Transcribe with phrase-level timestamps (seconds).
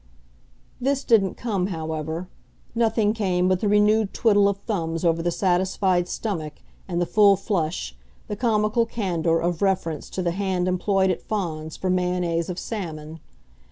[0.81, 2.27] This didn't come, however;
[2.73, 6.53] nothing came but the renewed twiddle of thumbs over the satisfied stomach
[6.87, 7.95] and the full flush,
[8.27, 13.19] the comical candour, of reference to the hand employed at Fawns for mayonnaise of salmon.